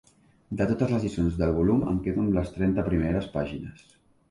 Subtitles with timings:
[0.61, 3.89] De totes les lliçons del volum em quedo amb les trenta primeres pàgines.